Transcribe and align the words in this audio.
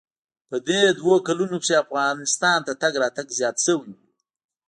په 0.49 0.57
دې 0.67 0.81
دوو 0.99 1.15
کلونو 1.27 1.55
کښې 1.63 1.75
افغانستان 1.83 2.59
ته 2.67 2.73
تگ 2.81 2.93
راتگ 3.03 3.27
زيات 3.39 3.57
سوى 3.65 3.87
و. 3.95 3.97